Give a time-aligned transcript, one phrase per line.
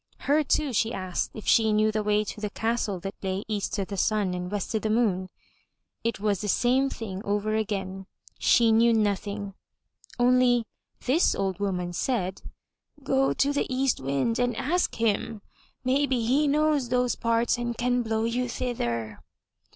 [0.21, 3.77] Her too she asked if she knew the way to the castle that lay EAST
[3.79, 5.29] O' THE SUN AND WEST O' THE MOON.
[6.03, 8.07] It was the same thing over again.
[8.39, 9.53] She knew nothing,
[10.17, 10.65] only
[11.05, 12.41] this old woman said;
[13.03, 15.43] "Go to the East Wind and ask him.
[15.83, 19.19] Maybe he knows those parts and can blow you thither."